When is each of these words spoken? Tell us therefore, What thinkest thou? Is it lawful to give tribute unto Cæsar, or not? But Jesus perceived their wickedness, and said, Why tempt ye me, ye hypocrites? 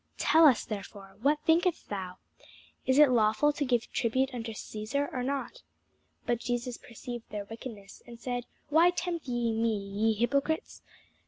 Tell 0.17 0.47
us 0.47 0.65
therefore, 0.65 1.15
What 1.21 1.41
thinkest 1.45 1.89
thou? 1.89 2.17
Is 2.87 2.97
it 2.97 3.11
lawful 3.11 3.53
to 3.53 3.63
give 3.63 3.85
tribute 3.91 4.33
unto 4.33 4.51
Cæsar, 4.51 5.07
or 5.13 5.21
not? 5.21 5.61
But 6.25 6.39
Jesus 6.39 6.79
perceived 6.79 7.29
their 7.29 7.45
wickedness, 7.45 8.01
and 8.07 8.19
said, 8.19 8.47
Why 8.69 8.89
tempt 8.89 9.27
ye 9.27 9.53
me, 9.53 9.77
ye 9.77 10.13
hypocrites? 10.15 10.81